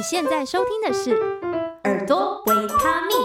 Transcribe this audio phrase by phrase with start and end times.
[0.00, 1.10] 你现在收听的是
[1.84, 3.18] 《耳朵维他命》。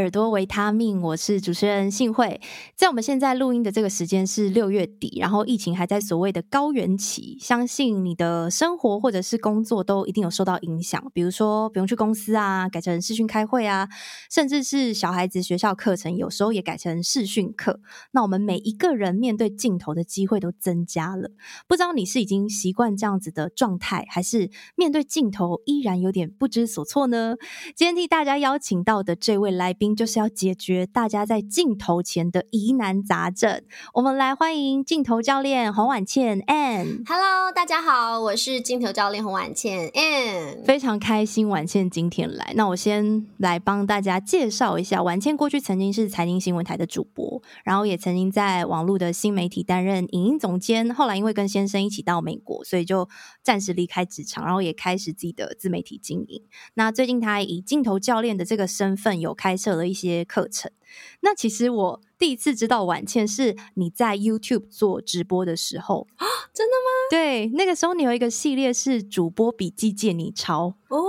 [0.00, 2.40] 耳朵维他命，我是主持人幸慧。
[2.74, 11.04] 在我们现在录音的这个时间是六月底，然后疫情还在所谓的高原期，相信你的生活或者是工作都一定有受到影响。
[11.12, 13.90] 比如说不用去公司啊，改成视讯开会啊，
[14.30, 17.80] 甚至是小孩子学校课程有时候也改成视讯课。
[18.12, 21.30] 那我们每一个人面对镜头的机会都增加了。
[21.68, 27.36] 不知道你是已经习惯这样子的状态，还是面对镜头依然有点不知所措呢？
[27.76, 29.50] 今天替大家邀请到的这位。
[29.50, 33.62] 来宾就是要解决大家在镜头前的疑难杂症。
[33.94, 37.02] 我们来欢迎镜头教练洪婉倩 Ann。
[37.06, 40.64] Hello，大家好，我是镜头教练洪婉倩 Ann。
[40.64, 42.52] 非常开心婉倩今天来。
[42.56, 50.94] 那我先来帮大家介绍一下，婉倩过去曾经是财经新闻台的主播，然后也曾经在网络的新媒体担任影音总监。
[50.94, 53.08] 后来因为跟先生一起到美国，所以就
[53.42, 56.42] 暂时离开职场，然后也开始自己的自媒体经营。
[56.74, 60.70] 那最近他以镜头教练的这个身份有开设了一些课程。
[61.20, 66.90] 那其实我第一次知道婉倩是你在 YouTube 做直播的时候啊，真的吗？
[67.10, 71.04] 对，那个时候你有一个系列是主播笔记借你抄哦，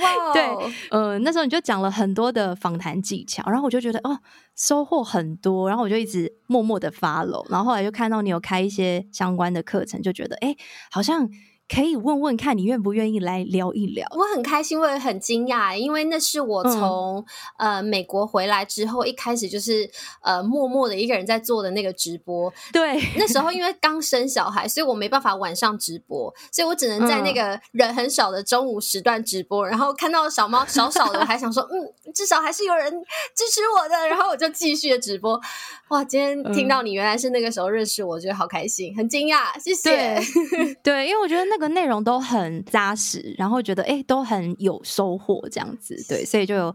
[0.00, 4.20] 哇， 对，呃，那时候你就讲了很多的访谈技巧，然后我就觉得哦，
[4.54, 10.56] 收获很多，然后我就一直默默的 follow，然后后来就看到你有开一些相关的课程，就觉得哎，
[10.90, 11.28] 好像。
[11.72, 14.06] 可以问问看你愿不愿意来聊一聊？
[14.10, 17.24] 我很开心，我也很惊讶，因为那是我从、
[17.56, 22.52] 嗯、呃美国回来之后，一开始就是呃默默的一个人在做的那个直播。
[22.70, 29.66] 对，那时候因为刚生小孩，所以我没办法晚上直播，所以我只能在那个人很少的中午时段直播。
[29.66, 31.72] 嗯、然后看到小猫少少的，我还想说，嗯，
[32.12, 32.92] 至少还是有人
[33.34, 35.40] 支持我的，然后我就继续的直播。
[35.88, 39.90] 哇，今天听到你原来是那个时候认识我，我觉得好开心，很惊讶，谢谢。
[39.90, 41.61] 对， 对，因为我觉得那个。
[41.68, 46.74] 内容都很扎实，然后觉得哎，都很有收获，这样子对，所以就有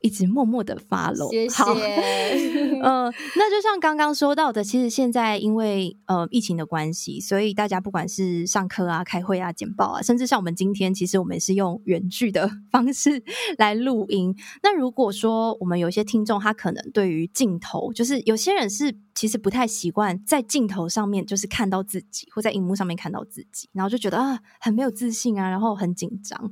[0.00, 1.30] 一直默默的 follow。
[1.30, 1.62] 谢谢。
[2.82, 13.22] 嗯、呃，那就像刚刚说到的，其实现在因为呃疫情的关系，所以大家不管是上课啊、开会啊、简报啊，甚至像我们今天，其实我们也是用远距的方式
[13.58, 14.34] 来录音。
[14.62, 18.94] 那如果说我们有些听众，他可能对于镜头，就是有些人是。
[19.14, 26.50] 其实不太习惯在镜头上面，就是看到自己，或在荧幕上面看到自己，然后就觉得啊，很没有自信啊，然后很紧张。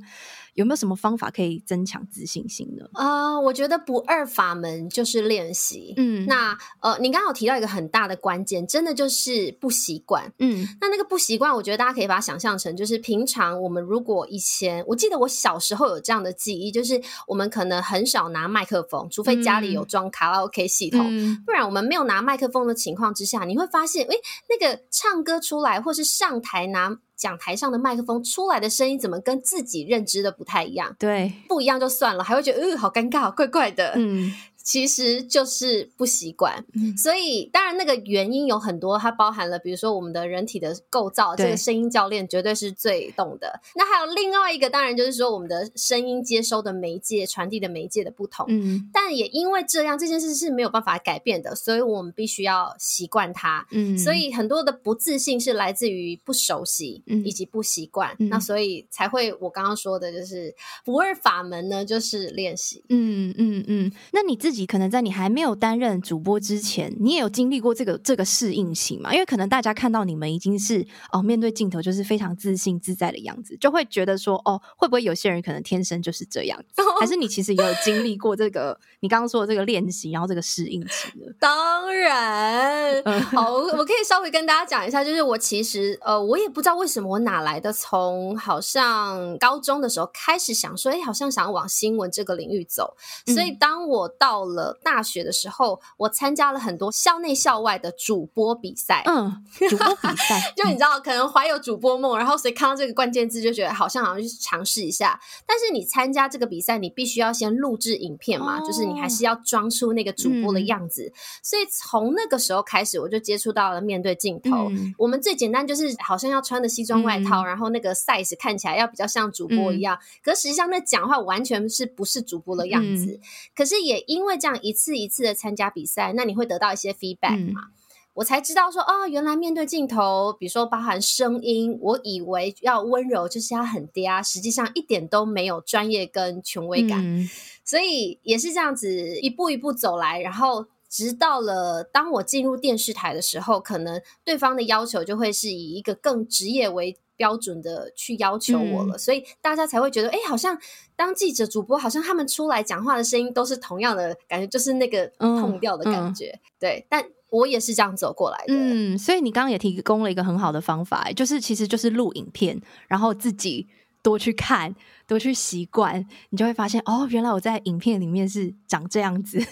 [0.53, 2.85] 有没有什么方法可以增强自信心呢？
[2.93, 5.93] 啊、呃，我觉得不二法门就是练习。
[5.97, 10.31] 嗯，那呃，你刚刚有提到一个很大的关键，真的就是不习惯。
[10.39, 24.15] 嗯，那那个不习惯，我觉得大家可以把它想象成，就是平常我们如果以前，我记得我小时候有这样的记忆，就是我们可能很少拿麦克风，除非家里有装卡拉 OK 系统，嗯、不然我们没有拿麦克风的情况之下，你会发现，诶，
[24.49, 26.97] 那个唱歌出来，或是上台拿。
[27.21, 30.95] 讲台上的麦克风出来的声音怎么跟自己认知的不太一样？
[30.97, 33.93] 对，不一样就算了，还会觉得，呃，好尴尬，怪怪的。
[33.95, 34.33] 嗯。
[34.63, 43.59] 其实就是不习惯，嗯、所以当然那个原因有很多，它包含了比如说我们的人体的构造，这个声音教练绝对是最懂的。
[43.75, 48.45] 那还有另外一个，当然就是说我们的声音接收的媒介、传递的媒介的不同。
[48.49, 53.65] 嗯，但也因为这样，这件事是没有办法改变的，所以我们必须要习惯它。
[53.71, 58.15] 嗯，所以很多的不自信是来自于不熟悉以及不习惯。
[58.19, 60.53] 嗯、那所以才会我刚刚说的就是
[60.85, 62.83] 不二法门呢，就是练习。
[62.89, 69.13] 嗯嗯嗯，那你自自己可能在你还没有担任主播之前，你也有经历过这个这个适应性嘛？
[69.13, 76.81] 因为可能大家看到你们已经是哦，面对镜头就是非常自信自在的样子，就会觉得说哦，会不会有些人可能天生就是这样子？
[76.99, 81.33] 还是你其实也有经历过这个你刚刚说的这个练习，然后这个适应期的？
[81.39, 83.01] 当然，
[83.31, 92.97] 好，我可以稍微跟大家讲一下，就是我其实呃，我也不知道为什么我哪来的，从好像高中的时候开始想说，哎，好像想要往新闻这个领域走，
[93.27, 99.03] 所以当我到到了大学的时候，我参加了很多校内校外的主播比赛。
[99.05, 105.19] 嗯，主播比赛， 就你知道，可能怀有主播梦，然后所以看到这个关键字就觉得好像好像去尝试一下。
[105.45, 111.11] 但是你参加这个比赛，你必须要先录制影片嘛，哦、就是你还是要装出那个主播的样子。
[111.13, 111.13] 嗯、
[111.43, 114.69] 所以从那个时候开始，我就接触到了面对镜头。
[114.71, 119.95] 嗯、我们最简单就是好像要穿的西装外套，嗯、然后那个 size 看起来要比较像主播一样。
[119.95, 123.11] 嗯、可实际上那讲话完全是不是主播的样子。
[123.11, 123.19] 嗯、
[123.55, 127.61] 可是也因为会这样一次一次的参加比赛，那你会得到一些 feedback 嘛？
[127.65, 127.71] 嗯、
[128.15, 137.29] 我才知道说，哦，原来面对镜头，比如说包含声音，我以为要温柔就是要很嗲，实际上一点都没有专业跟权威感，嗯、
[137.63, 140.67] 所以也是这样子一步一步走来，然后。
[140.93, 150.57] 直到了当我进入电视台的时候，可能对方的要求就会是以一个更职业为标准的去要求我了，嗯、所以大家才会觉得，哎，好像
[150.95, 156.29] 当记者、主播，好像他们出来讲话的声音都是同样的感觉，就是那个痛调的感觉。
[156.29, 158.45] 嗯嗯、对，但我也是这样走过来的。
[158.47, 163.67] 嗯，所以你刚刚也提供了一个很好的方法，就是其实就是录影片，然后自己
[164.01, 164.73] 多去看。
[165.07, 169.45] 多去习惯，你就会发现哦，原来我在影片里面是长这样子。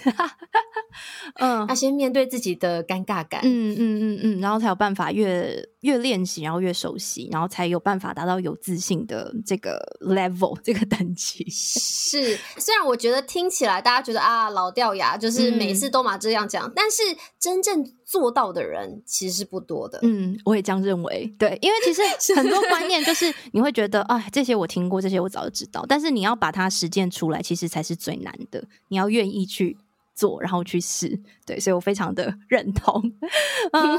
[1.35, 11.45] 嗯，要先面对自己的尴尬感，嗯嗯嗯嗯，然后才有办法越越练习，然后越熟悉，然后才有办法达到有自信的这个 level 这个等级。
[11.49, 17.01] 是，虽然我觉得听起来大家觉得啊老掉牙，就是每次都嘛这样讲，嗯、但是
[17.39, 19.99] 真正做到的人其实是不多的。
[20.03, 21.33] 嗯，我也这样认为。
[21.37, 22.01] 对，因为其实
[22.35, 28.63] 很多观念就是你会觉得啊，这些我听过，这些我早就知道，但是你要把它实践出来，其实才是最难的。
[28.89, 29.77] 你要愿意去
[30.19, 31.21] 做，然后去试。
[31.45, 33.01] 对，所以我非常的 认同。
[33.71, 33.97] 呃、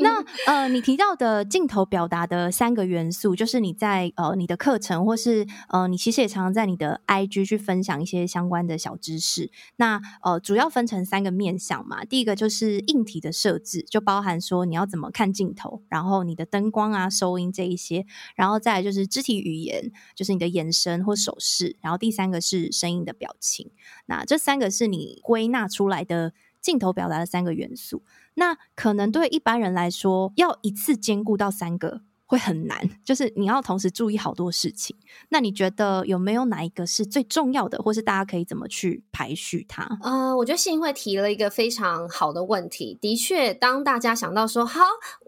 [0.00, 9.50] 那呃，你提到的镜头表达的三个元素，就是你在呃你的课程，或是呃你其实也常常在你的 IG 去分享一些相关的小知识。
[9.76, 12.04] 那呃，主要分成三个面向嘛。
[12.04, 18.04] 第一个就是硬体的设置，就包含说你要怎么看镜头，然后你的灯光啊、收音这一些，
[18.36, 23.70] 然后再就是肢体语言，就是你的眼神或手势，然后第三个是声音的表情。
[24.06, 26.32] 那这三个是你归纳出来的。
[26.62, 28.04] 镜头表达的三个元素，
[28.34, 32.02] 那可能对一般人来说，要一次兼顾到三个。
[32.32, 34.96] 会很难，就是你要同时注意好多事情。
[35.28, 39.86] 那你觉得有没有哪一个是最重要的，或是大家可以怎么去排序它？
[40.02, 42.96] 呃，我觉得信会提了一个非常好的问题。
[43.02, 44.80] 的确，当大家想到说好，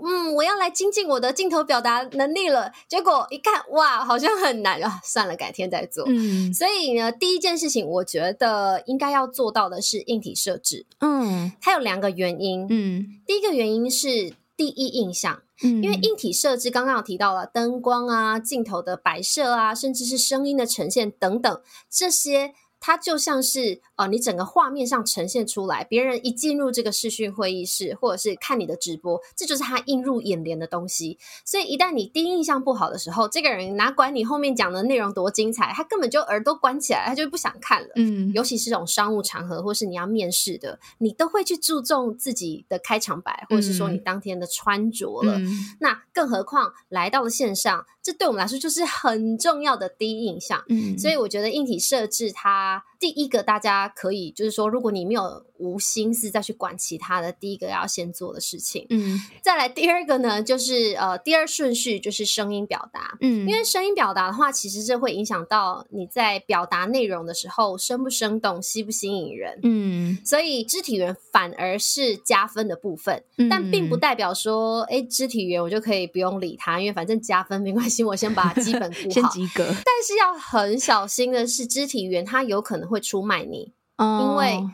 [0.02, 6.06] 嗯，我要来精进我的镜头表达能力了，结果一看，哇，好像很难啊，算了，改天再做。
[6.08, 10.86] 嗯，所以呢，第一件事情，我觉得应该要做到的是硬体设置。
[11.00, 12.66] 嗯，它有两个原因。
[12.70, 15.42] 嗯，第一个原因是第一印象。
[15.62, 22.52] 因为硬体设置刚刚有提到了灯光啊、镜头的摆设啊，甚至是声音的呈现等等这些。
[22.86, 31.16] 它就像是呃，你整个画面上呈现出来，别人一进入这个视讯会议室，或者是看你的直播，这就是他映入眼帘的东西。
[31.46, 37.88] 所以一旦你第一印象不好的时候，这个人哪管你后面讲的内容多精彩，他根本就耳朵关起来，他就不想看了。
[37.96, 45.38] 嗯，尤其是这种商务场合，或是你要面试的，你都会去注重自己的开场白，或者是说你当天的穿着了。
[45.38, 45.48] 嗯，
[45.80, 50.62] 那更何况来到了线上，这对我们来说就是很重要的第一印象。
[50.68, 52.73] 嗯，所以我觉得硬体设置它。
[52.98, 79.64] 第一个，大家可以就是说，如果你没有无心思再去管其他的，第一个要先做的事情，嗯，再来第二个呢，就是呃，第二顺序就是声音表达，嗯，因为声音表达的话，其实这会影响到你在表达内容的时候生不生动、吸不吸引人，嗯，所以肢体语言反而是加分的部分，嗯，但并不代表说，哎，肢体语言我就可以不用理它，因为反正加分没关系，我先把基本顾好， 先及格。
[79.66, 84.70] 但是要很小心的是，肢体语言它有可能会出卖你，哦，因为。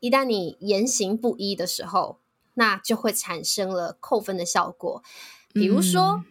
[0.00, 2.20] 一旦你言行不一的时候，
[2.54, 5.02] 那就会产生了扣分的效果。
[5.52, 6.24] 比如说，嗯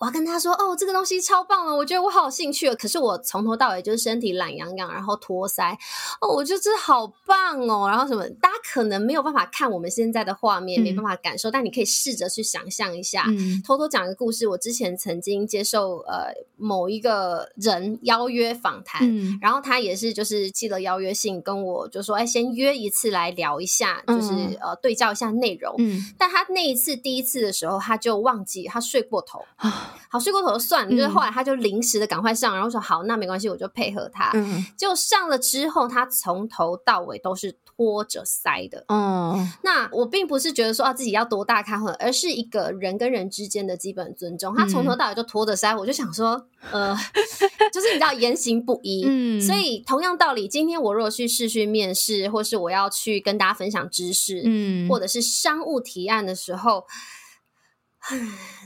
[0.00, 2.74] 我要跟他说哦，这个东西超棒了，我觉得我好有兴趣。
[2.74, 5.74] 可是我从头到尾就是身体懒洋洋，然后托腮
[6.22, 7.86] 哦，我觉得这好棒哦。
[7.86, 13.26] 然后什么，大家可能没有办法看我们现在的画面，嗯、没办法感受，但你可以试着去想象一下。
[13.28, 25.74] 嗯、偷偷讲一个故事，我之前曾经接受呃某一个人邀约访谈，嗯、然后他也是就是寄了邀约信跟我就说，哎，先约一次来聊一下，就是、嗯、呃对照一下内容。
[25.76, 29.88] 嗯、但他那一次第一次的时候，他就忘记他睡过头啊。
[30.08, 34.30] 好，睡过头算了，就是后来他就临时的赶快上，嗯、然后说好，那没关系，我就配合他。
[34.34, 38.84] 嗯，就上了之后，他从头到尾都是拖着腮的。
[38.88, 44.54] 嗯，那我并不是觉得说啊自己要多大咖，而是一个人跟人之间的基本尊重。
[44.54, 46.96] 他从头到尾就拖着腮，我就想说，呃，
[47.72, 49.04] 就是你知道言行不一。
[49.06, 56.84] 嗯，所以同样道理，今天我如果去试训面试，或是我要去跟大家分享知识，嗯，或者是商务提案的时候。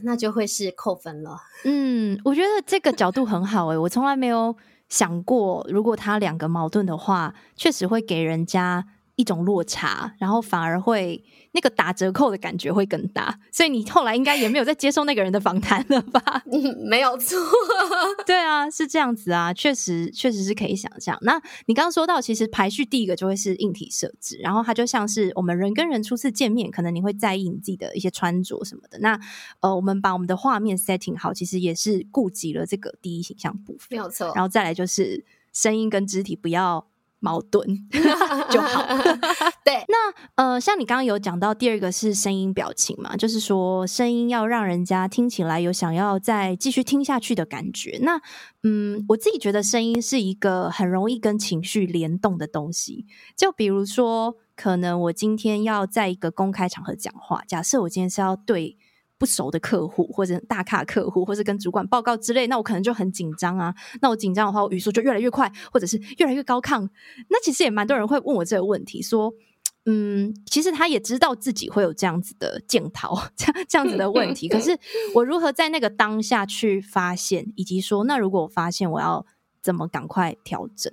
[0.03, 1.39] 那就会是扣分了。
[1.65, 4.57] 嗯，我觉得这个角度很好诶、我从来没有
[4.89, 11.25] 想过，如果他两个矛盾的话，确实会给人家一种落差，然后反而会。
[11.57, 16.21] 那个打折扣的感觉会更大，所以你后来应该也没有再接受那个人的访谈了吧？
[16.51, 17.39] 嗯，没有错。
[18.27, 21.17] 对啊，是这样子啊，确实确实是可以想象。
[21.23, 28.99] 那你刚刚说到，其实排序第一个就会是硬体设置，然后它就像是我们人跟人初次见面，可能你会在意你自己的一些穿着什么的。
[28.99, 29.17] 那
[29.61, 34.33] 呃，我们把我们的画面 setting 好，其实也是顾及了这个第一形象部分，没有错。
[34.35, 36.85] 然后再来就是声音跟肢体不要
[37.25, 37.67] 矛盾
[38.53, 38.87] 就好。
[39.65, 47.99] 对，那呃像你刚刚有讲到第二个是声音表情嘛，就是说声音要让人家听起来有想要再继续听下去的感觉。
[48.03, 48.21] 那
[48.63, 53.07] 嗯，我自己觉得声音是一个很容易跟情绪联动的东西。
[53.35, 58.77] 就比如说，可能我今天要在一个公开场合讲话，假设我今天是要对
[59.19, 63.75] 不熟的客户或者大咖客户，或是跟主管报告之类，那我可能就很紧张啊。
[64.01, 66.89] 那我紧张的话，我语速就越来越快，或者是越来越高亢。
[67.29, 69.33] 那其实也蛮多人会问我这个问题，说。
[69.87, 74.49] 嗯，其实他也知道自己会有这样子的镜头，这样这样子的问题。
[74.49, 74.75] 可是
[75.15, 79.27] 我如何在那个当下去发现，以及说，那如果我发现，我要
[79.63, 80.91] 怎么赶快调整？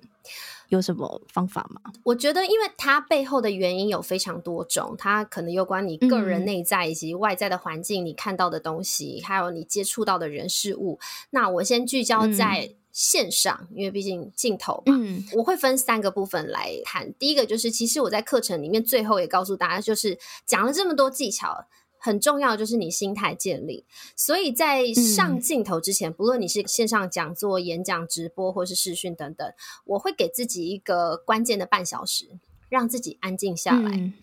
[0.71, 1.79] 有什么方法吗？
[2.03, 10.99] 我觉得，因为它背后的原因有非常多种，它可能有关你个人内在以及外在的环境，你看到的东西，嗯、还有你接触到的人事物。
[11.29, 12.65] 那我先聚焦在。
[12.65, 17.13] 嗯线上，因为毕竟镜头嘛，嗯，我会分三个部分来谈。
[17.13, 21.67] 第一个就是，其实我在课程里面最后也告诉大家，就是讲了这么多技巧，
[22.01, 23.85] 很重要就是你心态建立。
[24.15, 29.47] 所以在上镜头之前，嗯，不论你是线上讲座、演讲、直播或是视讯等等，
[29.85, 33.91] 我会给自己一个关键的半小时，让自己安静下来。
[33.91, 34.13] 嗯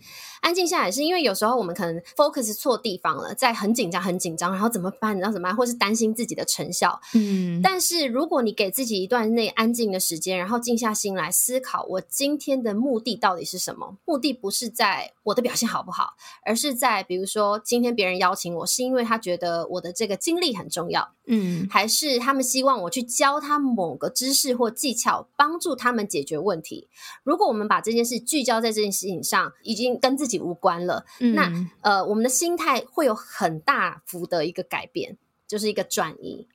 [0.41, 5.17] 安静下来，是因为有时候我们可能 focus 错地方了，在很紧张、很紧张，然后怎么办？
[5.19, 5.55] 然后怎么办？
[5.55, 6.99] 或是担心自己的成效。
[7.13, 13.97] 嗯，但是如果你给自己一段内安静的时间，然后静下心来思考，我今天的目的到底是什么？
[14.05, 16.13] 目的不是在我的表现好不好，
[16.45, 26.87] 而是在比如说今天别人邀请我，是因为他觉得我的这个经历很重要，嗯，还是他们希望我去教他某个知识或技巧，帮助他们解决问题。
[27.23, 35.17] 如果我们把这件事聚焦在这件事情上，已经跟自己无关了，嗯、那呃，我们的心态会有很大幅的一个改变，
[35.47, 36.45] 就是一个转移。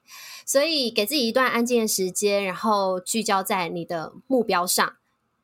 [0.44, 4.96] 所以给自己一段安静的时间，然后聚焦在你的目标上。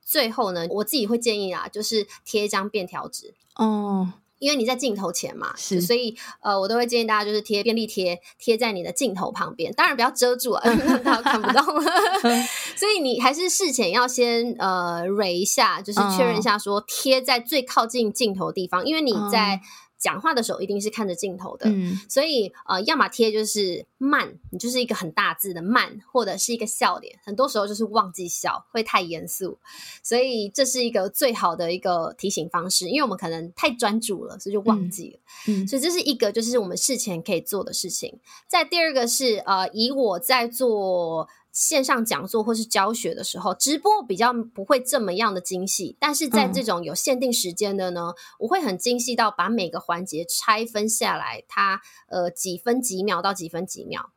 [0.02, 4.12] 最后呢，我自己会建议啊，就是贴一张便条纸哦。
[4.40, 11.62] 因为你在镜头前嘛，是，所以呃，我都会建议大家就是贴便利贴，贴在你的镜头旁边，当然不要遮住啊，让大家看不到。
[12.74, 19.60] 所以你还是事前要先呃 read 一下，就是确认一下说贴在最靠近镜头的地方，因为你在。
[20.00, 27.18] 讲话的时候一定是看着镜头的，嗯、所以呃，要么贴就是慢，你就是一个很大字的慢，或者是一个笑脸。
[27.22, 29.58] 很多时候就是忘记笑，会太严肃，
[30.02, 35.18] 所以这是一个最好的一个提醒方式，因为我们可能太专注了，所以就忘记了。
[35.48, 38.18] 嗯，所以这是一个就是我们事前可以做的事情。
[38.48, 41.28] 再第二个是呃，以我在做。
[41.52, 54.10] 线上讲座或是教学的时候，直播比较不会这么样的精细，但是在这种有限定时间的呢，嗯、我会很精细到把每个环节拆分下来，它呃几分几秒到几分几秒。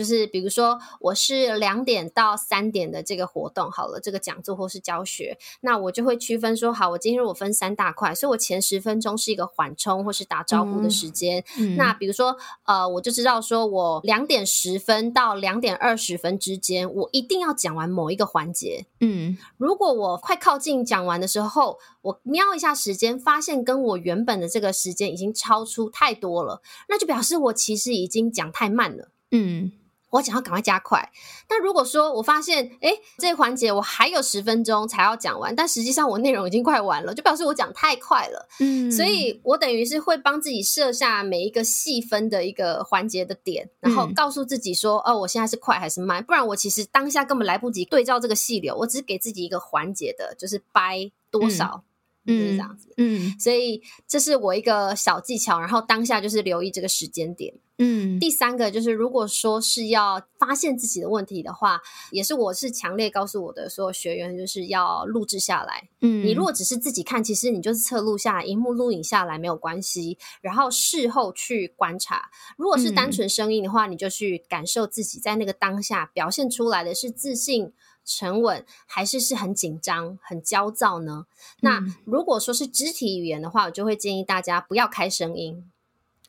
[0.00, 11.44] 就是比如说，我是两点到三点的这个活动，好了，这个讲座或是教学，那我就会区分说，好，我今天我分三大块，所以我前十分钟是一个缓冲或是打招呼的时间。
[11.58, 18.86] 嗯嗯、那比如说，呃，我就知道说我两点十分到两点二十分之间，我一定要讲完某一个环节。
[19.00, 29.10] 嗯，如果我快靠近讲完的时候，我瞄一下时间，发现跟我原本的这个时间已经超出太多了，那就表示我其实已经讲太慢了。
[29.32, 29.72] 嗯。
[30.10, 31.10] 我想要赶快加快，
[31.46, 38.48] 但如果说我发现，诶，这个环节我还有十分钟才要讲完，但实际上我内容已经快完了，就表示我讲太快了。
[38.58, 46.22] 嗯，所以我等于是会帮自己设下每一个细分的一个环节的点，然后告诉自己说，嗯、哦，我现在是快还是慢？
[46.24, 51.82] 不然我其实当下根本来不及对照这个细流，我只是给自己一个环节的，就是掰多少。
[51.84, 51.86] 嗯
[52.26, 58.20] 就是这样子，嗯，所以这是我一个小技巧，然后当下就是留意这个时间点，嗯。
[58.20, 61.80] 第三个就是，如果说是要发现自己的问题的话，
[62.12, 66.24] 也是我是强烈告诉我的所有学员，就是要录制下来，嗯。
[66.24, 72.30] 你如果只是自己看，其实你就是侧录下来，荧幕录影下来没有关系，然后事后去观察。
[72.56, 77.72] 如果是单纯声音的话，嗯，你就去感受自己在那个当下表现出来的是自信。
[78.02, 81.26] 沉稳还是是很紧张、很焦躁呢？
[81.60, 85.70] 那如果说是肢体语言的话，我就会建议大家不要开声音，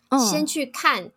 [0.09, 1.11] 哦、先去看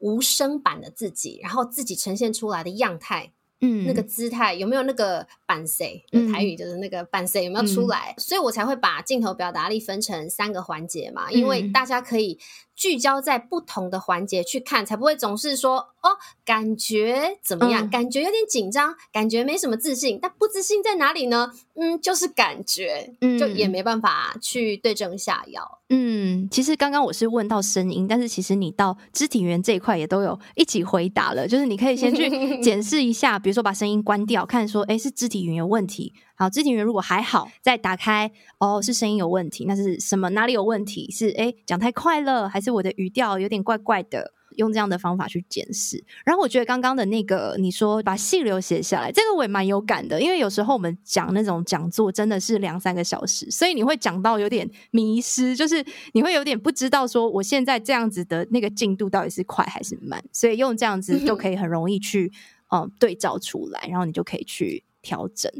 [0.00, 3.32] 无声版的自己，然后自己呈现出来的样态。
[3.62, 6.32] 嗯，那个姿态有没有那个板 C？、嗯？
[6.32, 8.14] 台语就是那个版 C 有没有出来？
[8.16, 12.38] 嗯、所以我才会把镜头表达力分成三个环节嘛，因为大家可以
[12.80, 17.84] 聚焦在不同的环节去看，才不会总是说哦，感觉怎么样？
[17.86, 20.18] 嗯、感觉有点紧张，感觉没什么自信。
[20.22, 21.52] 但不自信在哪里呢？
[21.74, 25.80] 嗯，就是感觉，嗯，就也没办法去对症下药。
[25.90, 31.46] 嗯，其实刚刚我是问到声音，但是其实你到肢体语言这一块也都有一起回答了。
[31.46, 32.30] 就是你可以先去
[32.64, 36.14] 检视一下，比如说把声音关掉，看说，哎，是肢体语言有问题。
[36.40, 40.30] 好，肢体语言如果还好，再打开，哦，是声音有问题，那是什么？
[40.30, 41.10] 哪里有问题？
[41.10, 44.32] 是诶，讲太快了，还是我的语调有点怪怪的？
[44.56, 62.32] 用这样的方法去检视，然后我觉得刚刚的那个你说把细流写下来，这个我也蛮有感的，因为有时候我们讲那种讲座真的是两三个小时，所以你会讲到有点迷失，就是你会有点不知道说我现在这样子的那个进度到底是快还是慢，所以用这样子就 可以很容易去
[62.72, 65.50] 嗯对照出来，然后你就可以去调整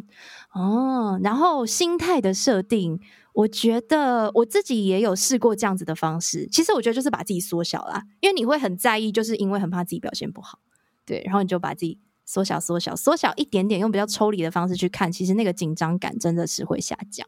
[0.53, 3.01] 哦，然后心态的设定。
[3.33, 6.49] 我觉得我自己也有试过这样子的方式。
[6.49, 10.59] 其实我觉得就是把自己缩小啦，因为你会很在意，就是因为很怕自己表现不好，
[11.07, 17.25] 对，然后你就把自己缩小、缩小、缩小一点点，用比较抽离的方式去看，其实那个紧张感真的是会下降。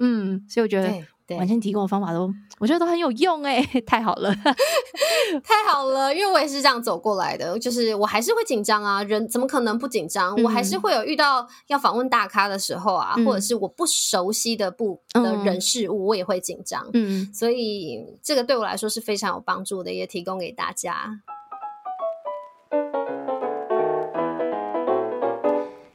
[0.00, 1.06] 嗯，所以我觉得。
[1.30, 4.30] 完全提供的方法都，我觉得都很有用哎， 太好了，
[5.42, 10.34] 太好了，因为我也是这样走过来的，就是我还是会紧张啊，人怎么可能不紧张？
[10.36, 16.88] 嗯、我还是会有遇到要访问大咖的时候啊，嗯、或者是我不熟悉的不的人事物，我也会紧张。
[16.92, 21.20] 嗯，所以这个对我来说是非常有帮助的，也提供给大家。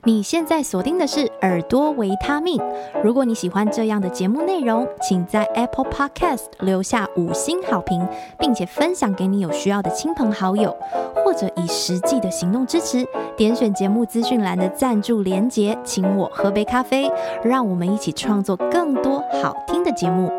[0.09, 2.59] 你现在锁定的是耳朵维他命。
[3.03, 8.03] 如果你喜欢这样的节目内容，请在 Apple Podcast 留下五星好评，
[8.39, 10.75] 并且分享给你有需要的亲朋好友，
[11.23, 13.05] 或者以实际的行动支持。
[13.37, 17.07] 点选节目资讯栏的赞助连结，请我喝杯咖啡，
[17.43, 20.31] 让我们一起创作更多好听的节目。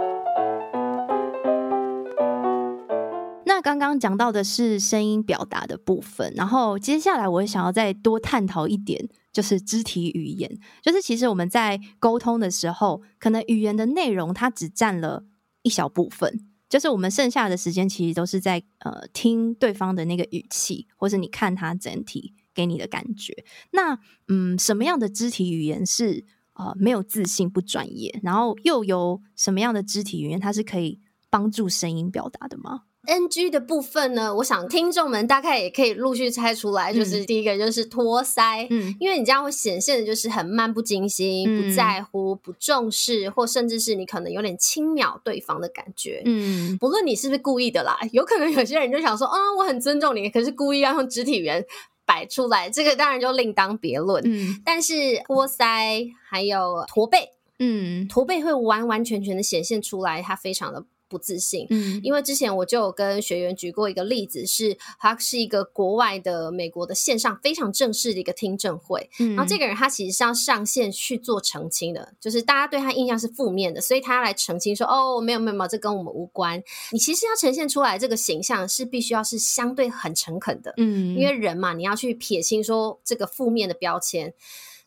[3.45, 9.09] 那刚刚讲到的是声音表达的部分，然后接下来我想要再多探讨一点。
[9.33, 15.25] 就是肢体语言，就是其实我们在沟通的时候，可能语言的内容它只占了
[15.63, 23.45] 一小部分，就是我们剩下的时间其实都是在呃听对方的那个语气，或是你看他整体给你的感觉。
[23.73, 51.65] 那嗯，什么样的肢体语言是呃没有自信、不专业，然后又有什么样的肢体语言它是可以帮助声音表达的吗？NG 的部分呢，我想听众们大概也可以陆续猜出来，就是第一个就是托腮，嗯，因为你这样会显现的就是很漫不经心、嗯、不在乎、不重视，或甚至是你可能有点轻蔑对方的感觉，嗯，不论你是不是故意的啦，有可能有些人就想说，啊、哦，我很尊重你，可是故意要用肢体语言
[52.05, 60.85] 摆出来，这个当然就另当别论，嗯，但是托腮还有驼背，嗯，驼背会完完全全的显现出来，它非常的。
[61.11, 76.63] 不自信，嗯，因为之前我就有跟学员举过一个例子，是他是一个国外的美国的线上非常正式的一个听证会，嗯，然后这个人他其实是要上线去做澄清的，就是大家对他印象是负面的，所以他要来澄清说，哦，没有没有没有，这跟我们无关。
[76.93, 84.33] 你其实要呈现出来这个形象是必须要是相对很诚恳的，嗯，因为人嘛，你要去撇清说这个负面的标签。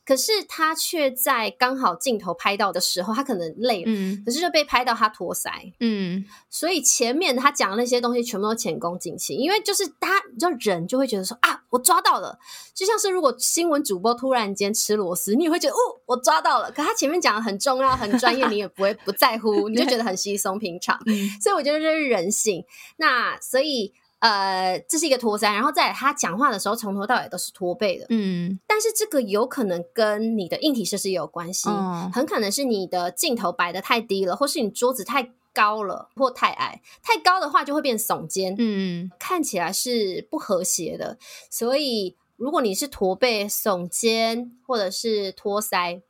[0.05, 12.37] 可是他却在刚好镜头拍到的时候，他可能累了，嗯，可是就被拍到他托腮，嗯，所以前面他讲的那些东西全部都前功尽弃，因为就是他，你知道人就会觉得说啊，我抓到了，
[12.73, 20.99] 就像是如果新闻主播突然间吃螺丝，你也会觉得哦，我抓到了，可他前面讲的很重要、很专业，你也不会不在乎， 你就觉得很稀松平常，
[21.41, 22.65] 所以我觉得这是人性。
[22.97, 23.93] 那所以。
[24.23, 28.05] 呃，这是一个托腮，然后再来他讲话的时候，从头到尾都是驼背的。
[28.07, 36.81] 嗯，但是这个有可能跟你的硬体设施也有关系，嗯，很可能是你的镜头摆的太低了，或是你桌子太高了，或太矮。
[37.01, 41.17] 太高的话就会变耸肩，嗯，看起来是不和谐的。
[41.49, 46.01] 所以如果你是驼背、耸肩，或者是托腮。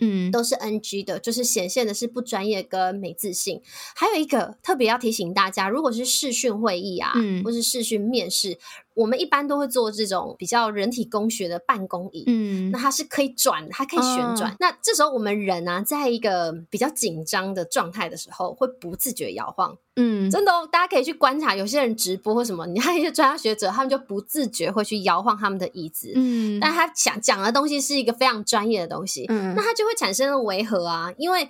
[0.00, 3.60] 嗯，都是 NG 的，就是显现的是不专业跟没自信。
[3.94, 8.58] 还有一个特别要提醒大家，如果是视讯会议啊，嗯，或是视讯面试。
[8.98, 14.50] 我们一般都会做这种比较人体工学的办公椅，嗯，那它是可以转，它可以旋转。
[14.50, 31.48] 哦、那这时候我们人啊，在一个比较紧张的状态的时候，会不自觉摇晃，嗯，真的哦，大家可以去观察，有些人直播或什么，你看一些专家学者，他们就不自觉会去摇晃他们的椅子，嗯，但他想讲的东西是一个非常专业的东西，嗯，那他就会产生了违和啊，因为。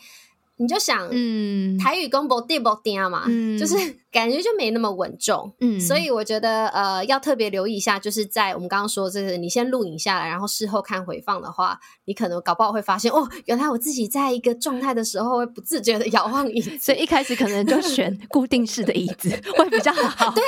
[0.58, 3.76] 你就想，嗯，台语公布地不定嘛，嗯，就是
[4.10, 20.42] 感觉就没那么稳重，嗯，所以我觉得呃要特别留意一下，就是在我们刚刚说这个，你先录影下来，然后事后看回放的话，你可能搞不好会发现哦，原来我自己在一个状态的时候会不自觉的摇晃椅子，所以一开始可能就选 固定式的椅子会比较好，对，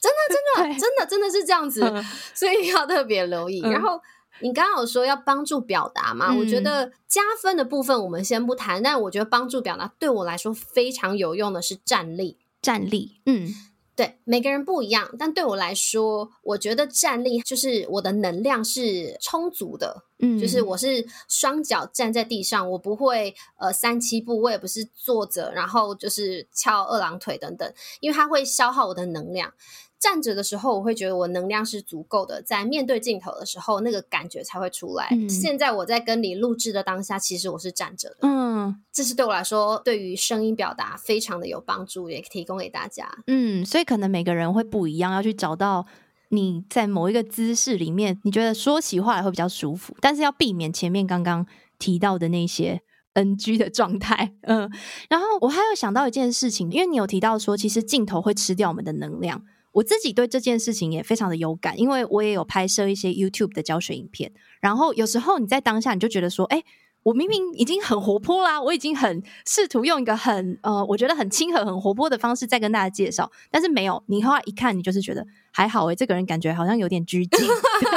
[0.00, 4.00] 真的真的真的真的是这样子， 嗯、所以要特别留意，嗯、然后。
[4.40, 6.32] 你刚刚有说要帮助表达嘛？
[6.32, 12.38] 嗯、我觉得加分的部分我们先不谈，但我觉得帮助表达对我来说非常有用的是站立。
[12.62, 13.48] 站立，嗯，
[13.96, 29.54] 对，每个人不一样，但对我来说，我觉得站立就是我的能量是充足的，嗯，就是我是双脚站在地上，我不会呃三七步，我也不是坐着，然后就是翘二郎腿等等，因为它会消耗我的能量。
[30.00, 35.08] 站着的时候，我会觉得我能量是足够的，在面对镜头的时候，那个感觉才会出来。
[35.12, 38.16] 嗯、现在我在跟你录制的当下，其实我是站着的。
[38.22, 43.06] 嗯，这是对我来说，对于声音表达非常的有帮助，也提供给大家。
[43.26, 45.84] 嗯，所以可能每个人会不一样，要去找到
[46.30, 51.46] 你在某一个姿势里面，你觉得说起话来会比较舒服，但是要避免前面刚刚
[51.78, 52.80] 提到的那些
[53.12, 54.32] NG 的状态。
[54.44, 54.70] 嗯，
[55.10, 59.44] 然后我还有想到一件事情，因为你有提到说，其实镜头会吃掉我们的能量。
[59.72, 64.32] 我自己对这件事情也非常的有感，因为我也有拍摄一些 YouTube 的教学影片。
[64.60, 66.62] 然后有时候你在当下你就觉得说，哎，
[67.04, 77.46] 我明明已经很活泼啦，我已经很试图用一个很呃，我觉得很亲和、很活泼的方式在跟大家介绍，但是没有，你后来一看，你就是觉得还好诶，这个人感觉好像有点拘谨。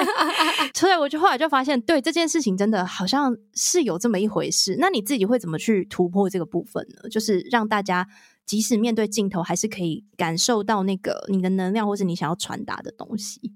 [0.75, 4.75] 所以我就后来就发现，对这件事情真的好像是有这么一回事。
[4.79, 7.09] 那你自己会怎么去突破这个部分呢？
[7.09, 8.07] 就是让大家。
[8.45, 13.53] 即使面对镜头，还是可以感受到那个你的能量，或是你想要传达的东西，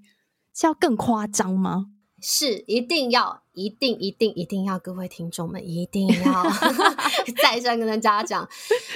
[0.54, 1.86] 是要更夸张吗？
[2.20, 6.50] 是，一定要，一定，一定，一定要，各位听众们，一定要
[7.40, 8.48] 再三跟大家讲，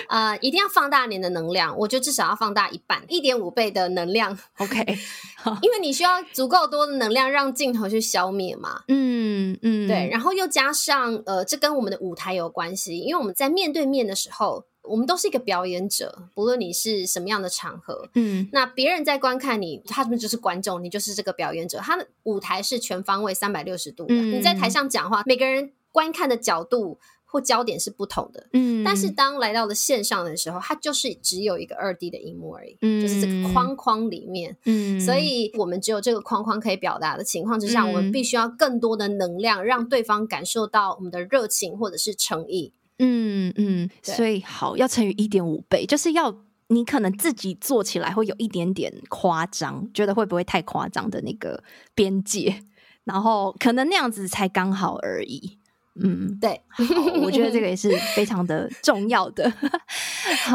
[0.09, 4.77] 呃，一定要放大你的能量，我觉得至少要放大一半，一点五倍的能量，OK，
[5.63, 14.65] 因为你需要足够多的能量让镜头去消灭嘛，嗯嗯，对，然后又加上，呃，这跟我们的舞台有关系，因为我们在面对面的时候。
[14.83, 21.79] 我们都是一个表演者，不论你是什么样的场合，嗯，那别人在观看你，他们就是观众，你就是这个表演者。
[21.79, 28.83] 他的舞台是全方位三百六十度的，嗯，你在台上讲话，每个人观看的角度或焦点是不同的，嗯。
[28.85, 35.01] 但是当来到了线上的时候，它就是只有一个二 D 的荧幕而已，嗯，就是这个框框里面，嗯。
[35.01, 42.73] 所以我们只有这个框框可以表达的情况之下，嗯，我们必须要更多的能量，让对方感受到我们的热情或者是诚意。
[42.99, 46.35] 嗯嗯，所以好要乘以一点五倍，就是要
[46.69, 51.63] 你可能自己做起来会有一点点夸张，觉得会不会太夸张的那个
[51.95, 52.63] 边界，
[53.05, 55.59] 然后可能那样子才刚好而已。
[55.95, 56.83] 嗯，对，好，
[57.21, 59.53] 我觉得这个也是 非常的重要的，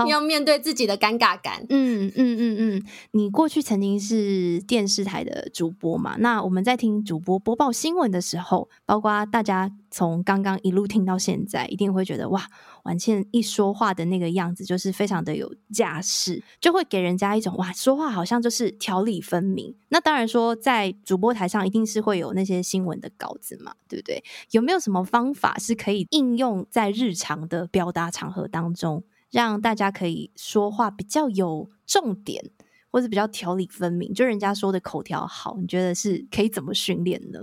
[0.07, 1.63] 要面对自己的尴尬感。
[1.69, 6.15] 嗯嗯嗯嗯，你过去曾经是电视台的主播嘛？
[6.17, 12.47] 那我们在听主播播报新闻的时候，包括大家从刚刚一路听到现在，一定会觉得哇。
[12.83, 19.75] 婉倩一说话的那个样子，就是非常的有架势，就会给人家一种哇，说话好像就是条理分明。
[19.89, 24.23] 那当然说，在主播台上一定是会有那些新闻的稿子嘛，对不对？
[24.51, 32.51] 有没有什么方法是可以应用在日常的表达场合当中，让大家可以说话比较有重点，
[32.91, 34.13] 或者比较条理分明？
[34.13, 37.39] 就人家说的口条好，你觉得是可以怎么训练呢？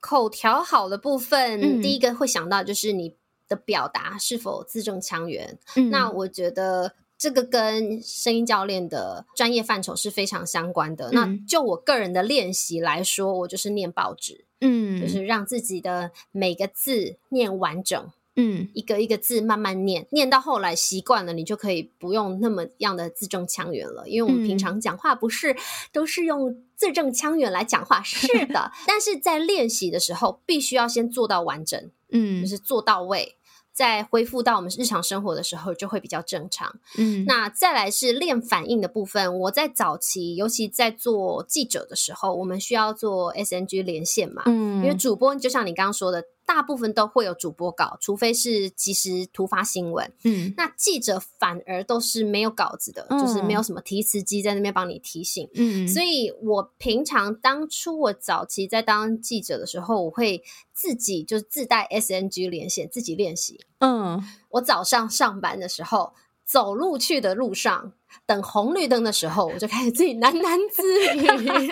[0.00, 3.16] 口条好的部分，嗯，第一个会想到就是你。
[3.48, 5.58] 的表达是否字正腔圆？
[5.74, 11.08] 嗯，那我觉得这个跟声音教练的专业范畴是非常相关的。
[11.08, 18.12] 嗯，那就我个人的练习来说，我就是念报纸，嗯，就是让自己的每个字念完整。
[18.40, 24.08] 嗯，一个一个字慢慢念，念到后来习惯了，你就可以不用那么样的字正腔圆了。
[24.08, 25.56] 因为我们平常讲话不是
[25.92, 28.70] 都是用字正腔圆来讲话，是的。
[28.86, 33.34] 但是在练习的时候，必须要先做到完整，嗯，就是做到位。
[33.72, 36.80] 在恢复到我们日常生活的时候，就会比较正常。
[36.96, 39.38] 嗯，那再来是练反应的部分。
[39.40, 44.42] 我在早期，尤其在做记者的时候，我们需要做 SNG 连线嘛。
[44.46, 46.24] 嗯，因为主播就像你刚刚说的。
[46.48, 50.10] 大部分都会有主播稿，除非是即时突发新闻。
[50.24, 55.46] 嗯，那记者反而都是没有稿子的，嗯、就是没有什么提词机在那边帮你提醒。
[55.52, 63.60] 嗯，所以我平常当初我早期在当记者的时候，我会自己就自带 SNG 连线，自己练习。
[63.80, 66.14] 嗯，我早上上班的时候，
[66.46, 67.92] 走路去的路上，
[68.24, 70.82] 等红绿灯的时候，我就开始自己 喃喃自
[71.14, 71.70] 语。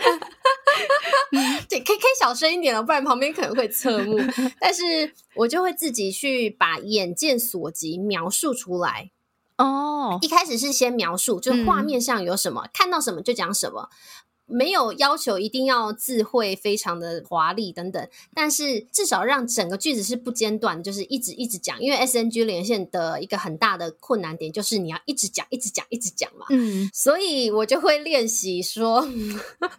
[1.69, 4.19] 对，可以可以小声一点了，不然旁边可能会侧目。
[4.61, 9.11] 但是我就会自己去把眼见所及描述出来。
[9.59, 13.89] 哦，一开始是先描述，就是画面上有什么，嗯、看到什么就讲什么。
[14.47, 21.81] 没有要求一定要字汇非常的华丽等等，但是至少让整个句子是不间断，就是一直一直讲。
[21.83, 26.47] 因为 SNG 连线的一个很大的困难点就是你要一直讲，一直讲，一直讲嘛。
[26.51, 29.05] 嗯，所以我就会练习说，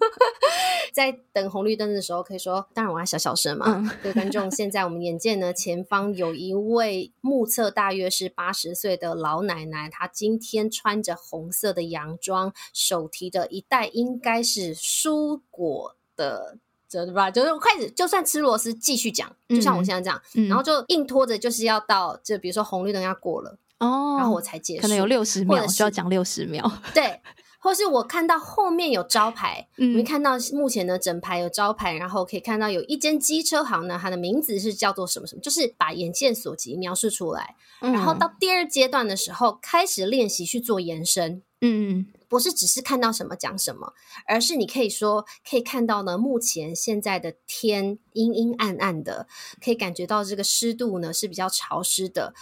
[0.94, 3.90] 在等红绿灯的时候可以说，当然我要小小声嘛。
[4.04, 14.57] 各位、嗯、观众，现在我们眼见呢，前方有一位目测大约是八十岁的老奶奶，她今天穿着红色的洋装，手提的一袋应该是。
[14.58, 16.58] 是蔬果的，
[16.90, 17.30] 对吧？
[17.30, 27.22] 就是开始，就算吃螺丝，继续讲，就像我现在这样，嗯、然后就硬拖着，就是要到，就比如说红绿灯要过了哦，然后我才结束，可能有六十秒，需要讲六十秒，对，
[27.60, 42.08] 或是我看到后面有招牌，嗯，我看到目前的整排有招牌，然后可以看到有一间机车行呢，它的名字是叫做什么什么，就是把眼见所及描述出来，嗯、然后到第二阶段的时候，开始练习去做延伸，嗯。
[42.30, 43.94] 不是只是看到什么讲什么，
[44.26, 49.28] 而是你可以说可以看到呢，目前现在的天阴阴暗暗的，
[49.64, 52.34] 可以感觉到这个湿度呢是比较潮湿的，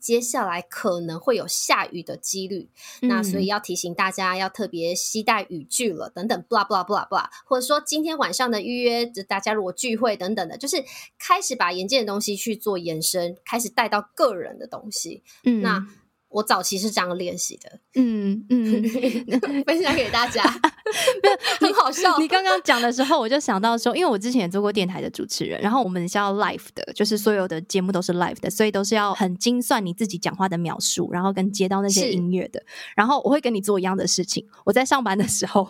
[0.00, 2.70] 接下来可能会有下雨的几率，
[3.02, 10.82] 嗯、那所以要提醒大家要特别携带雨具了，等等，blah blah blah blah，或者说今天晚上的预约，就大家如果聚会等等的，就是
[11.18, 15.86] 开始把眼见的东西去做延伸，开始带到个人的东西，嗯，那。
[16.30, 18.82] 我早期是这样练习的，嗯嗯，
[19.66, 20.42] 分享给大家，
[21.58, 22.16] 很好笑。
[22.18, 32.62] 你刚刚讲的时候，我就想到说，因为我之前也做过电台的主持人，然后我们是要 live 的，就是所有的节目都是 live 的，所以都是要很精算你自己讲话的描述，然后跟接到那些音乐的。
[32.94, 35.68] 然后我会跟你做一样的事情，我在上班的时候，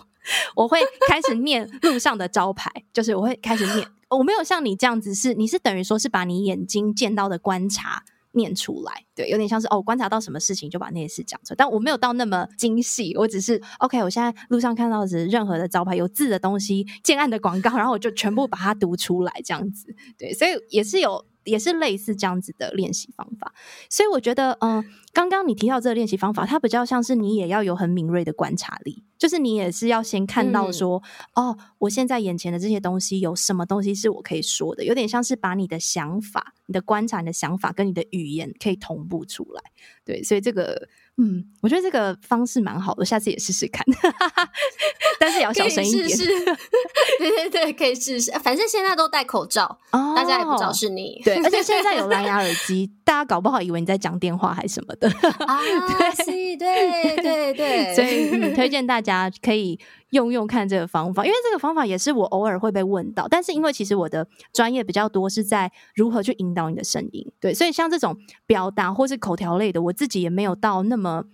[0.55, 8.05] 我会开始念路上的招牌，就是我会开始念，我没有像你这样子是，是你是等于说是把你眼睛见到的观察。
[8.32, 14.02] 念出来，对，有点像是哦，观察到什么事情就把那些事讲出来，但我没有到那么精细，我只是 OK。
[14.02, 21.26] 我现在路上看到的任何的招牌有字的东西、建案的广告，然后我就全部把它读出来，这样子，对，所以也是有。
[21.44, 23.54] 也是类似这样子的练习方法，
[23.88, 31.03] 所以我觉得，嗯、刚刚你提到这个练习方法，它比较像是你也要有很敏锐的观察力，就是你也是要先看到说，
[31.35, 39.61] 嗯、哦，我现在眼前的这些东西有什么东西是我可以说的，有点像是把你的想法、你的观察、你的想法跟你的语言可以同步出来，
[40.11, 40.88] 对，所以这个。
[41.23, 43.85] 嗯，我觉得这个方式蛮好的，下次也试试看。
[45.20, 46.09] 但是也要小声一点。
[46.09, 46.25] 试试
[47.18, 48.31] 对对对，可以试试。
[48.38, 51.20] 反正现在都戴口罩，哦、大家也不知道是你。
[51.23, 55.11] 对，而且现在有蓝牙耳 机，大家搞不好以为你在讲电话还是什么的。
[55.46, 55.61] 啊，
[56.25, 57.94] 对对对对。
[57.94, 59.79] 所以、嗯、推荐大家可以。
[60.11, 71.25] 用用看这个方法，因为这个方法也是我偶尔会被问到，但是因为其实我的专业比较多是在如何去引导你的声音，对，所以像这种表达或是口条类的，我自己也没有到那么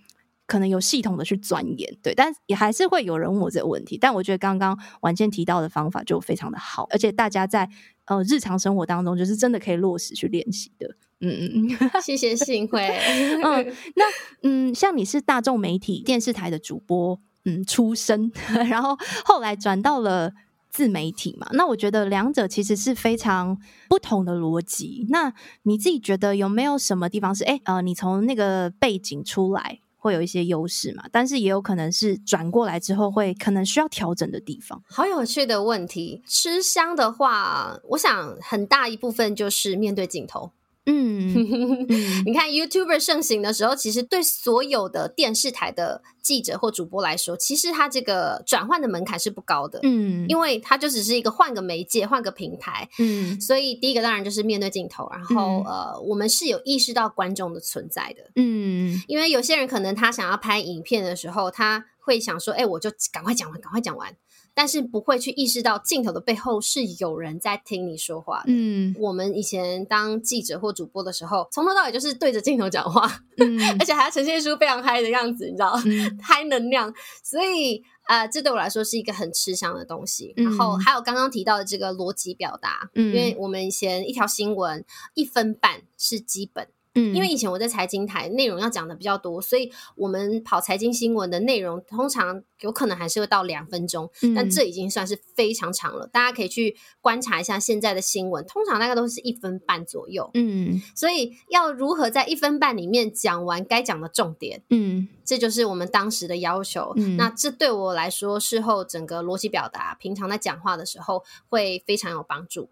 [0.45, 3.97] 可能有系统的去钻研，对，但也还是会有人问我这个问题。
[3.97, 7.69] 但我觉得刚刚婉倩提到的方法就非常的好，而且大家在
[8.05, 10.87] 呃日常生活当中就是真的可以落实去练习的。
[11.19, 12.87] 嗯嗯嗯，谢谢幸会。
[13.43, 14.05] 嗯，那
[14.43, 17.19] 嗯，像你是大众媒体电视台的主播。
[17.47, 18.29] 嗯，出身，
[18.69, 20.33] 然后后来转到了
[20.69, 21.47] 自媒体嘛。
[21.53, 23.57] 那我觉得两者其实是非常
[23.87, 25.07] 不同的逻辑。
[25.09, 25.33] 那
[25.63, 31.05] 你自己觉得有没有什么地方是，哎，呃，你从那个背景出来会有一些优势嘛？
[31.09, 34.83] 但是也有可能是转过来之后会可能需要调整的地方。
[34.89, 36.21] 好有趣的问题。
[36.27, 40.51] 吃香的话，我想很大一部分就是面对镜头。
[40.89, 41.85] 嗯，
[42.25, 49.81] 你看 YouTuber 盛行的时候，其实对所有的电视台的记者或主播来说，其实他这个转换的门槛是不高的。
[49.83, 52.89] 嗯，因为他就只是一个换个媒介、换个平台。
[52.99, 58.31] 嗯，所以第一个当然就是面对镜头，然后、嗯、呃，我们是有意识到观众的存在的。
[58.35, 64.15] 嗯，因为有些人可能他想要拍影片的时候，他会想说：“哎，我就赶快讲完，赶快讲完。”
[64.55, 68.45] 但是不会去意识到镜头的背后是有人在听你说话的。
[68.47, 76.91] 嗯，我们以前当记者或主播的时候，从头到尾就是对着镜头讲话，嗯，而且还要呈现出非常嗨的样子，你知道，嗯、嗨能量。
[77.23, 80.33] 所以啊、呃，这对我来说是一个很吃香的东西。
[80.37, 86.67] 嗯、然后还有刚刚提到的这个逻辑表达，嗯，因为我们以前一条新闻一分半是基本。
[86.97, 96.07] 嗯，因为以前我在财经台，内容要讲的比较多，所以我们跑财经新闻的内容通常有可能还是会到两分钟，嗯，但这已经算是非常长了。
[96.07, 100.29] 大家可以去观察一下现在的新闻，通常大概都是一分半左右。
[100.33, 104.63] 嗯，所以要如何在一分半里面讲完该讲的重点？
[104.69, 106.93] 嗯，这就是我们当时的要求。
[106.95, 112.69] 嗯，那这对我来说，事后整个逻辑表达，平常在讲话的时候会非常有帮助。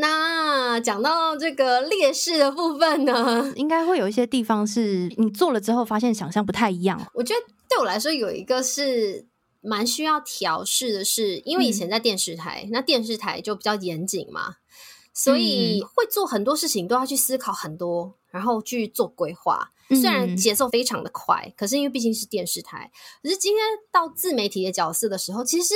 [0.00, 7.04] 那讲到这个劣势的部分呢， 应该会有一些地方是你做了之后发现想象不太一样。
[7.14, 9.26] 我觉得对我来说有一个是
[9.60, 14.54] 蛮需要调试的是，因为以前在电视台，嗯、那电视台就比较严谨嘛，
[15.12, 19.72] 所以会做很多事情都要去思考很多，然后去做规划。
[19.88, 25.74] 虽然节奏非常的快，可是因为毕竟是电视台，可是今天到自媒体的角色的时候，其实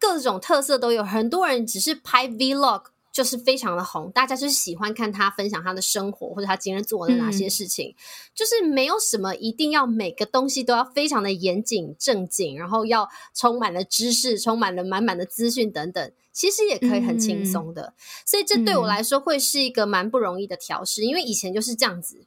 [0.00, 2.86] 各种特色都有，很多人只是拍 Vlog。
[3.14, 7.90] 就是非常的红，大家就是喜欢看他分享他的生活，或者他今天做了哪些事情。
[7.90, 7.94] 嗯，
[8.34, 16.12] 就是没有什么一定要每个东西都要非常的严谨正经，然后要充满了知识，充满了满满的资讯等等。
[16.32, 17.94] 其实也可以很轻松的，嗯，
[18.26, 22.26] 所以这对我来说会是一个蛮不容易的调试，因为以前就是这样子，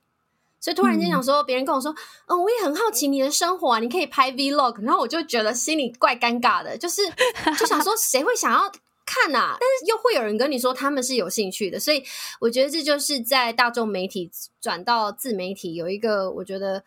[0.62, 1.94] 所以突然间想说，别人跟我说，
[2.28, 7.02] 嗯，我也很好奇你的生活啊，你可以拍 Vlog，然后我就觉得心里怪尴尬的，就是
[7.60, 8.72] 就想说，谁会想要？
[9.08, 12.04] 看、啊，但是又会有人跟你说他们是有兴趣的，所以
[12.42, 14.30] 我觉得这就是在大众媒体
[14.62, 16.84] 转到自媒体有一个我觉得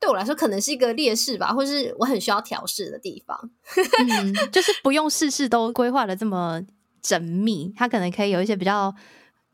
[0.00, 3.50] 对我来说可能是一个劣势吧，或是我很需要调试的地方。
[4.08, 6.60] 嗯，就是不用事事都规划的这么
[7.04, 8.92] 缜密，它可能可以有一些比较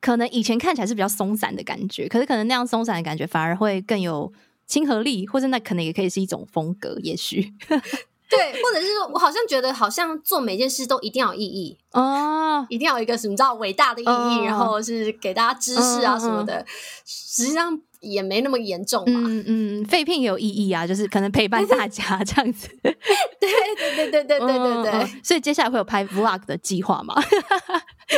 [0.01, 4.33] 可能以前看起来是比较松散的感觉，可是可能那样松散的感觉反而会更有
[4.67, 7.53] 亲和力，或者那可能也可以是一种风格，也许。
[8.29, 11.79] 对，或者是说，我好像觉得，好像做每件事都一定要有意义。
[11.93, 16.59] 哦，一定要有一个什么叫伟大的意义，哦，然后是给大家知识啊什么的。
[16.59, 16.65] 哦、
[17.07, 19.21] 实际上也没那么严重嘛。
[19.27, 22.69] 嗯嗯，废片也有意义啊，就是可能陪伴大家这样子。
[22.83, 22.97] 对
[23.41, 25.21] 对对对对对对对，对、嗯。
[25.23, 27.15] 所以接下来会有拍 Vlog 的计划吗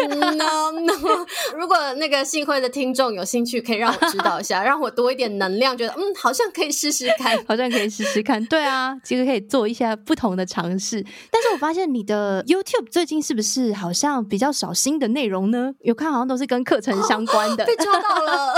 [0.08, 8.44] ？No No， 如果那个幸会的听众有兴趣，可以让我知道一下， 让我多一点能量，觉得嗯，好像可以试试看，好像可以试试看。
[8.46, 11.04] 对啊，其实可以做一下不同的尝试。
[11.30, 15.72] 但是我发现你的 YouTube 最近是不是好像比较少新的内容呢？
[15.80, 18.54] 有看好像都是跟课程相关的，哦、被抓到了。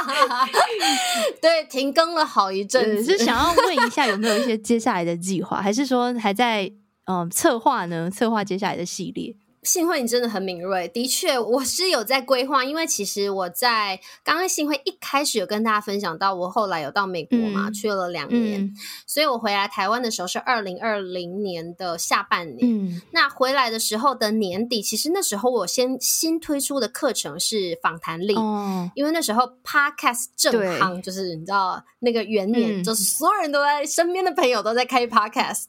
[1.40, 6.70] 对，停更了好一阵子，是想要问一下有没有一些接下来的计划，还是说还在
[7.06, 8.10] 嗯策划呢？
[8.10, 9.34] 策划接下来的系列？
[9.62, 10.88] 幸会，你真的很敏锐。
[10.88, 18.74] 的确，我是有在规划，因为其实我在刚刚幸会一开始有跟大家分享到，我后来有到美国嘛，嗯、去了两年、嗯，
[19.06, 23.02] 所以我回来台湾的时候是二零二零年的下半年、嗯。
[23.10, 35.64] 那回来的时候的年底，其实那时候我先新推出的课程是访谈力、哦，因为那时候 Podcast 正夯，就是你知道那个元年、嗯，就是所有人都在身边的朋友都在开 Podcast，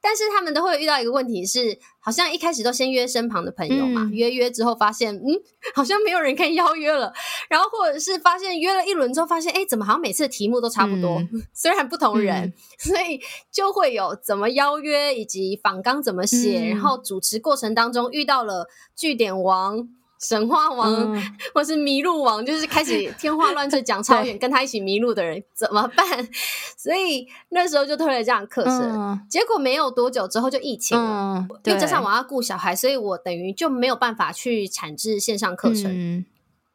[0.00, 1.80] 但是他们都会遇到一个问题是。
[2.04, 5.40] 好像一开始都先约身旁的朋友嘛，嗯、约约之后发现，嗯，
[5.74, 7.12] 好像没有人可以邀约了。
[7.48, 13.18] 然后或者是发现约了一轮之后，发现，哎，怎么好像每次的题目都差不多，嗯、 虽然不同人、嗯，所以
[13.50, 19.88] 就会有怎么邀约以及访纲怎么写、嗯，然后主持过程当中遇到了据点王。
[20.22, 21.20] 神话王、嗯、
[21.52, 26.06] 或是迷路王，就是开始天花乱坠讲超远， 跟他一起迷路的人怎么办？
[26.78, 36.24] 所以那时候就推了这样课程、嗯，结果没有多久之后就疫情了，嗯、因为加上我要顾小孩，所以我等于就没有办法去产制线上课程、嗯，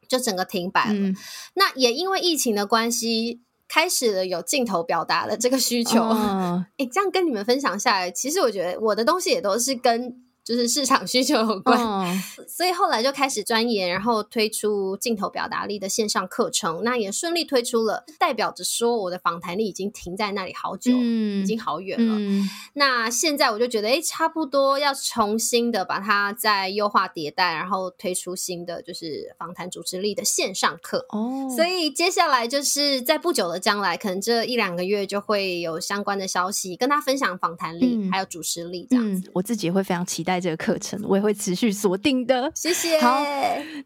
[0.10, 1.16] 就整个停摆了、嗯。
[1.54, 6.04] 那也因为疫情的关系，开始了有镜头表达的这个需求。
[6.04, 10.27] 哎、这样跟你们分享下来，其实我觉得我的东西也都是跟。
[10.48, 12.08] 就是市场需求有关，oh.
[12.48, 22.48] 所以后来就开始钻研，然后推出镜头表达力的线上课程，那也顺利推出了，代表着说我的访谈力已经停在那里好久，嗯、已经好远了、嗯。
[22.76, 31.06] 那现在我就觉得，哎，差不多要重新的把它再优化迭代，然后推出新的就是访谈主持力的线上课。
[31.10, 39.28] 哦、oh.，所以接下来就是在不久的将来，可能这一两个月就会有相关的消息跟他分享访谈力、嗯、还有主持力这样子。
[39.28, 40.37] 嗯、我自己也会非常期待。
[40.40, 43.00] 这个课程我也会持续锁定的，谢谢。
[43.00, 43.22] 好，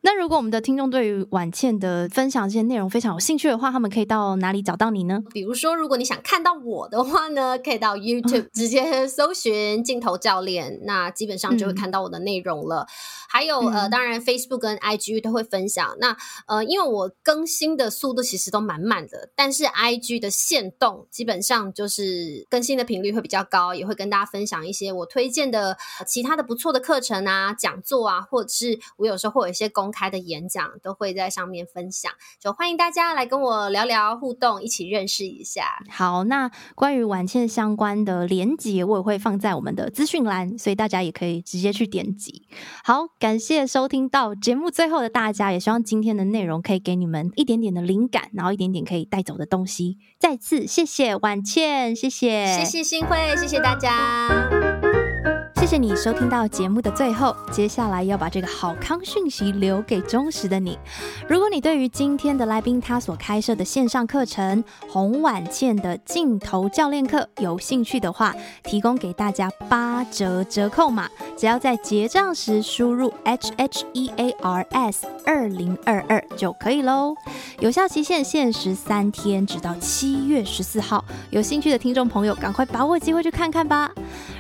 [0.02, 5.24] 那如果我们的听众对于婉倩的分享这些内容非常有兴趣的话，他们可以到哪里找到你呢？
[5.34, 12.82] 比如说，如果你想看到我的话呢， 可以到 YouTube 直接搜寻镜头教练，那基本上就会看到我的内容了。
[12.82, 12.88] 嗯、
[13.30, 15.96] 还有呃，当然 Facebook 跟 IG 都会分享。
[16.00, 16.16] 那
[16.48, 26.41] 呃，因为我更新的速度其实都蛮慢的，但是 IG 的限动基本上就是更新的频率会比较高，也会跟大家分享一些我推荐的其他的。
[26.42, 32.12] 的不错的课程啊、讲座啊，或者是我有时候会有一些公开的演讲，都会在上面分享。
[32.40, 35.80] 就欢迎大家来跟我聊聊互动，一起认识一下。
[35.90, 42.48] 好，那关于婉倩相关的连结，我也会放在我们的资讯栏，所以大家也可以直接去点击。
[42.84, 50.00] 好，感谢收听到节目最后的大家，也希望今天的内容可以给你们一点点的灵感，然后一点点可以带走的东西。
[50.20, 54.61] 再次谢谢婉倩，谢谢，谢谢新会，谢谢大家。
[55.62, 60.76] 谢谢你收听到节目的最后，接下来要把这个好康讯息留给忠实的你。
[61.30, 71.08] 如果你对于今天的来宾他所开设的线上课程洪婉倩的镜头教练课有兴趣的话，提供给大家八折折扣码，
[71.38, 77.14] 只要在结账时输入 H H E A R S 二零二二就可以喽。
[77.60, 81.06] 有效期限限时三天，直到七月十四号。
[81.30, 83.92] 有兴趣的听众朋友，赶快把握机会去看看吧。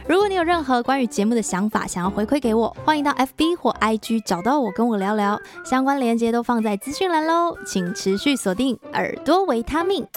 [0.07, 5.37] 如果你有任何关于节目的想法，想要回馈给我，欢迎到 FB 或 IG 找到我，跟我聊聊。
[5.65, 10.07] 相关链接都放在资讯栏喽，请持续锁定耳朵维他命。